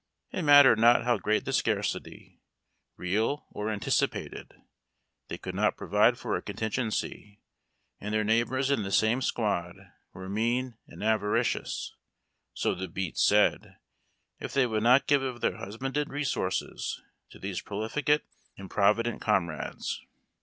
[0.31, 2.41] It mattered not how great the scarcity,
[2.97, 4.55] real or anticipated,
[5.27, 7.39] they could not provide for a contingency,
[7.99, 9.75] and their neighbors in the same squad
[10.11, 11.93] were mean and avaricious—
[12.55, 13.77] so the beats said—
[14.39, 16.99] if they would not give of their husbanded resources
[17.29, 18.23] to these profligate,
[18.57, 20.01] improvident comrades.